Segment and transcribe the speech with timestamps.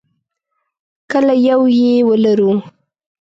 [1.11, 2.51] کله یو یې ولرو.